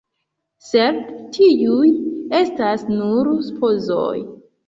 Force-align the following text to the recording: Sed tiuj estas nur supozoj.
Sed 0.67 0.95
tiuj 1.35 1.91
estas 2.39 2.87
nur 2.97 3.31
supozoj. 3.51 4.17